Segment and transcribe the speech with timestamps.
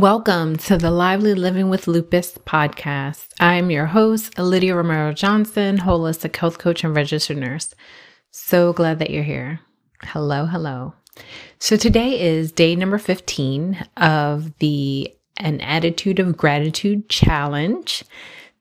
[0.00, 3.28] Welcome to the Lively Living with Lupus podcast.
[3.40, 7.74] I'm your host, Lydia Romero Johnson, holistic health coach and registered nurse.
[8.30, 9.60] So glad that you're here.
[10.02, 10.92] Hello, hello.
[11.58, 18.04] So today is day number 15 of the An Attitude of Gratitude challenge.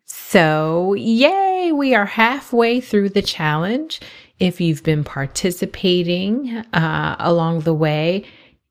[0.05, 3.99] So, yay, we are halfway through the challenge.
[4.39, 8.23] If you've been participating uh, along the way,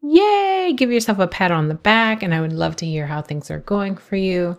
[0.06, 0.43] Yay!
[0.72, 3.50] Give yourself a pat on the back, and I would love to hear how things
[3.50, 4.58] are going for you.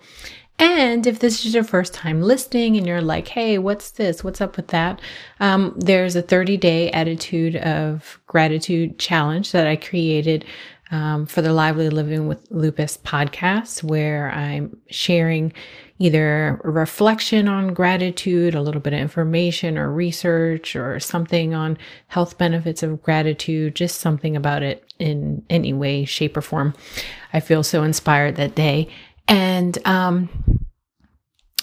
[0.57, 4.23] And if this is your first time listening and you're like, hey, what's this?
[4.23, 5.01] What's up with that?
[5.41, 10.45] Um, there's a 30 day attitude of gratitude challenge that I created
[10.91, 15.53] um, for the Lively Living with Lupus podcast, where I'm sharing
[15.98, 22.37] either reflection on gratitude, a little bit of information or research, or something on health
[22.37, 26.74] benefits of gratitude, just something about it in any way, shape, or form.
[27.34, 28.90] I feel so inspired that day.
[29.27, 30.29] And, um,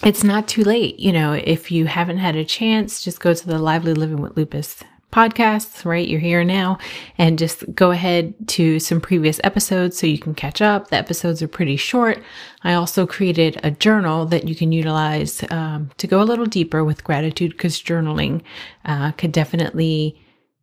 [0.05, 0.99] it's not too late.
[0.99, 4.37] You know, if you haven't had a chance, just go to the Lively Living with
[4.37, 6.09] Lupus podcasts, right?
[6.09, 6.79] You're here now
[7.19, 10.89] and just go ahead to some previous episodes so you can catch up.
[10.89, 12.23] The episodes are pretty short.
[12.65, 16.83] I also created a journal that you can utilize um, to go a little deeper
[16.83, 18.43] with gratitude because journaling
[18.85, 20.19] uh, could definitely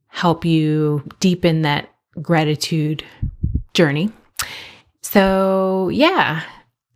[0.08, 1.90] help you deepen that
[2.22, 3.04] gratitude
[3.74, 4.12] journey.
[5.02, 6.44] So, yeah,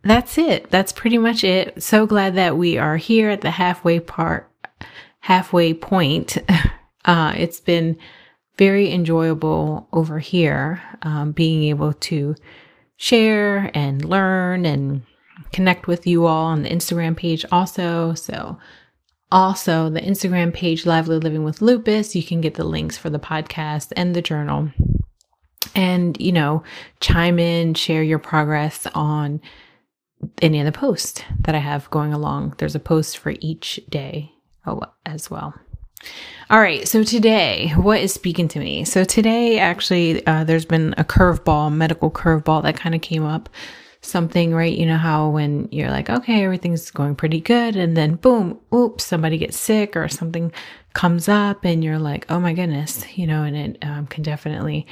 [0.02, 0.70] that's it.
[0.70, 1.82] That's pretty much it.
[1.82, 4.50] So glad that we are here at the halfway part,
[5.20, 6.36] halfway point
[7.04, 7.96] Uh, it's been
[8.56, 12.34] very enjoyable over here, um, being able to
[12.96, 15.02] share and learn and
[15.52, 18.14] connect with you all on the Instagram page also.
[18.14, 18.58] So,
[19.32, 23.18] also the Instagram page, Lively Living with Lupus, you can get the links for the
[23.18, 24.70] podcast and the journal.
[25.74, 26.62] And, you know,
[27.00, 29.40] chime in, share your progress on
[30.40, 32.54] any of the posts that I have going along.
[32.58, 34.32] There's a post for each day
[34.66, 35.54] oh, as well.
[36.50, 36.86] All right.
[36.86, 38.84] So today, what is speaking to me?
[38.84, 43.48] So today, actually, uh, there's been a curveball, medical curveball that kind of came up.
[44.02, 44.76] Something, right?
[44.76, 49.02] You know how when you're like, okay, everything's going pretty good, and then boom, oops,
[49.02, 50.52] somebody gets sick or something
[50.92, 54.86] comes up, and you're like, oh my goodness, you know, and it um, can definitely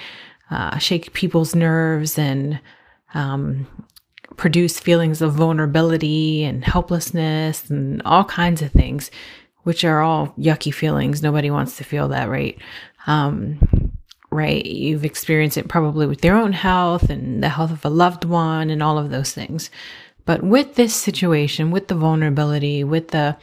[0.50, 2.58] uh, shake people's nerves and
[3.12, 3.66] um,
[4.36, 9.10] produce feelings of vulnerability and helplessness and all kinds of things
[9.64, 11.22] which are all yucky feelings.
[11.22, 12.58] Nobody wants to feel that, right?
[13.06, 13.92] Um,
[14.30, 14.64] right?
[14.64, 18.70] You've experienced it probably with your own health and the health of a loved one
[18.70, 19.70] and all of those things.
[20.24, 23.36] But with this situation, with the vulnerability, with the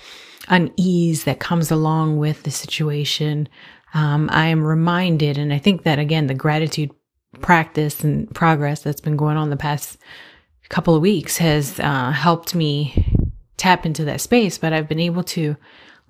[0.47, 3.47] unease that comes along with the situation,
[3.94, 6.91] um, I am reminded, and I think that again, the gratitude
[7.41, 9.97] practice and progress that's been going on the past
[10.69, 13.13] couple of weeks has uh, helped me
[13.57, 14.57] tap into that space.
[14.57, 15.56] But I've been able to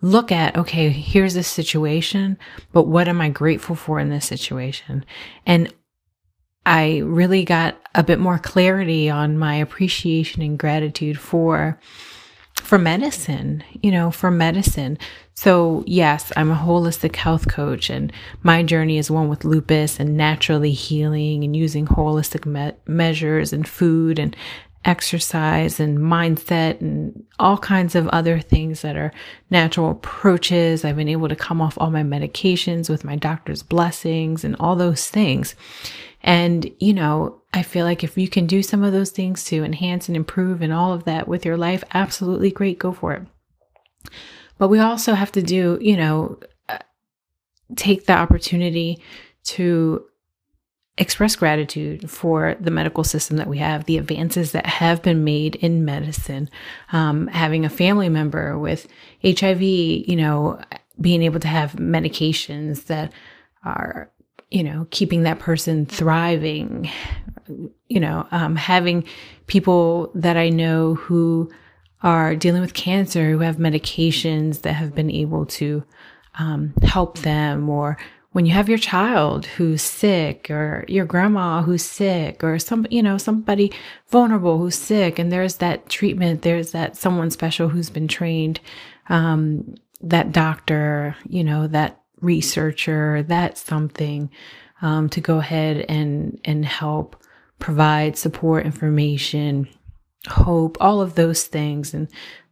[0.02, 2.38] look at, okay, here's this situation,
[2.72, 5.06] but what am I grateful for in this situation?
[5.46, 5.74] And
[6.66, 11.80] I really got a bit more clarity on my appreciation and gratitude for
[12.62, 14.98] for medicine, you know, for medicine.
[15.34, 18.12] So, yes, I'm a holistic health coach and
[18.44, 23.68] my journey is one with lupus and naturally healing and using holistic me- measures and
[23.68, 24.36] food and
[24.85, 29.12] exercise and mindset and all kinds of other things that are
[29.50, 30.85] natural approaches.
[30.85, 34.75] I've been able to come off all my medications with my doctor's blessings and all
[34.75, 35.56] those things.
[36.22, 39.63] And, you know, I feel like if you can do some of those things to
[39.63, 43.23] enhance and improve and all of that with your life, absolutely great, go for it.
[44.57, 46.79] But we also have to do, you know, uh,
[47.75, 49.01] take the opportunity
[49.46, 50.06] to
[51.00, 55.56] express gratitude for the medical system that we have, the advances that have been made
[55.56, 56.50] in medicine,
[56.92, 58.86] um, having a family member with
[59.23, 60.62] HIV, you know,
[61.00, 63.14] being able to have medications that
[63.64, 64.12] are,
[64.52, 66.91] you know, keeping that person thriving,
[67.88, 69.06] you know, um, having
[69.47, 71.50] people that I know who
[72.02, 75.84] are dealing with cancer who have medications that have been able to
[76.38, 77.97] um, help them or
[78.31, 83.02] when you have your child who's sick or your grandma who's sick or some you
[83.02, 83.72] know somebody
[84.09, 88.59] vulnerable who's sick and there's that treatment there's that someone special who's been trained
[89.09, 94.29] um, that doctor you know that researcher that something
[94.82, 97.16] um, to go ahead and and help
[97.59, 99.67] provide support information
[100.28, 101.93] hope all of those things.
[101.93, 102.08] And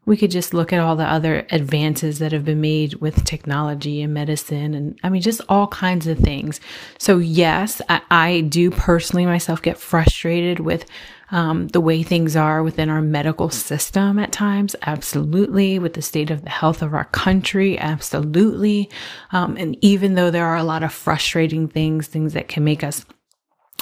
[0.07, 4.01] we could just look at all the other advances that have been made with technology
[4.01, 6.61] and medicine and I mean, just all kinds of things.
[6.97, 10.85] So, yes, I, I do personally myself get frustrated with
[11.29, 15.77] um, the way things are within our medical system at times, absolutely.
[15.77, 18.89] With the state of the health of our country, absolutely.
[19.33, 22.81] Um, and even though there are a lot of frustrating things, things that can make
[22.81, 23.05] us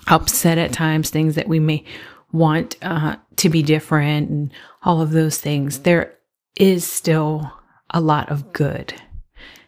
[0.08, 1.84] upset at times, things that we may
[2.32, 4.52] want uh, to be different, and
[4.82, 6.15] all of those things, there
[6.56, 7.52] is still
[7.90, 8.94] a lot of good.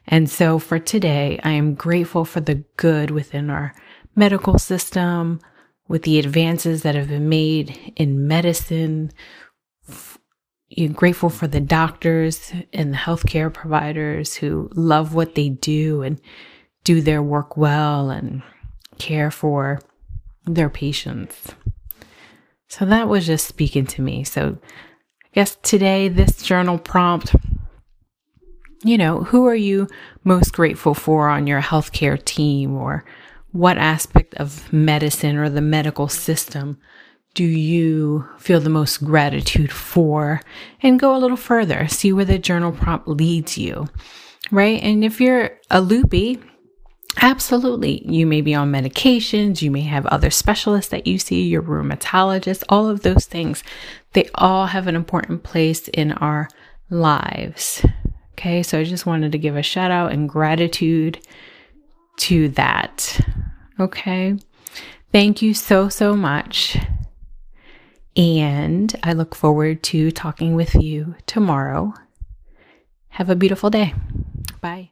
[0.08, 3.74] And so for today, I am grateful for the good within our
[4.16, 5.40] medical system,
[5.88, 9.12] with the advances that have been made in medicine.
[10.70, 16.20] You're grateful for the doctors and the healthcare providers who love what they do and
[16.84, 18.44] do their work well and
[18.98, 19.80] care for
[20.46, 21.54] their patients.
[22.70, 24.24] So that was just speaking to me.
[24.24, 24.58] So
[25.34, 27.36] guess today, this journal prompt,
[28.84, 29.88] you know, who are you
[30.24, 33.06] most grateful for on your healthcare team or
[33.52, 36.78] what aspect of medicine or the medical system
[37.34, 40.42] do you feel the most gratitude for?
[40.82, 43.88] And go a little further, see where the journal prompt leads you,
[44.52, 44.82] right?
[44.82, 46.42] And if you're a lupie,
[47.20, 48.08] Absolutely.
[48.08, 49.62] You may be on medications.
[49.62, 53.64] You may have other specialists that you see, your rheumatologist, all of those things.
[54.14, 56.48] They all have an important place in our
[56.90, 57.84] lives.
[58.34, 58.62] Okay.
[58.62, 61.20] So I just wanted to give a shout out and gratitude
[62.18, 63.20] to that.
[63.80, 64.38] Okay.
[65.12, 66.78] Thank you so, so much.
[68.16, 71.94] And I look forward to talking with you tomorrow.
[73.10, 73.94] Have a beautiful day.
[74.62, 74.92] Bye.